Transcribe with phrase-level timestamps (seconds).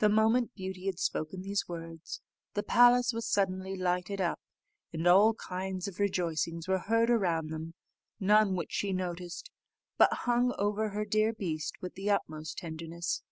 [0.00, 2.20] The moment Beauty had spoken these words,
[2.52, 4.38] the palace was suddenly lighted up,
[4.92, 7.72] and all kinds of rejoicings were heard around them,
[8.18, 9.50] none which she noticed,
[9.96, 13.22] but hung over her dear beast with the utmost tenderness.